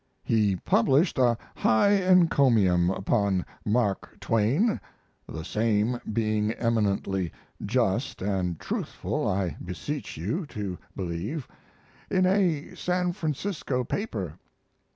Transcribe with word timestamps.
He 0.23 0.55
published 0.55 1.19
a 1.19 1.37
high 1.55 1.91
encomium 2.03 2.89
upon 2.89 3.45
Mark 3.63 4.17
Twain 4.19 4.81
(the 5.27 5.43
same 5.45 6.01
being 6.11 6.53
eminently 6.53 7.31
just 7.63 8.19
and 8.19 8.59
truthful, 8.59 9.27
I 9.27 9.57
beseech 9.63 10.17
you 10.17 10.47
to 10.47 10.79
believe) 10.95 11.47
in 12.09 12.25
a 12.25 12.73
San 12.73 13.11
Francisco 13.11 13.83
paper. 13.83 14.39